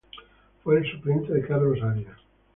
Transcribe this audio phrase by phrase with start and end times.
[0.63, 2.17] Fue el suplente de Carlos Arias.